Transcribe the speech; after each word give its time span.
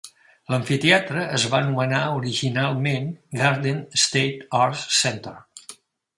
L'amfiteatre 0.51 1.25
es 1.39 1.45
va 1.51 1.59
anomenar 1.65 1.99
originalment 2.21 3.07
Garden 3.43 3.85
State 4.07 4.51
Arts 4.63 4.89
Center. 5.05 5.37